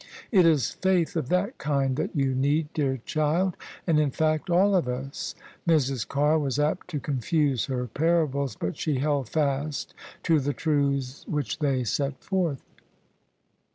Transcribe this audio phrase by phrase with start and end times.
[0.31, 3.55] It is faith of that kind that you need, dear child,
[3.85, 5.35] and in fact all of us."
[5.67, 6.07] Mrs.
[6.07, 9.93] Carr was apt to confuse her parables: but she held fast
[10.23, 12.63] to the truths which they set forth.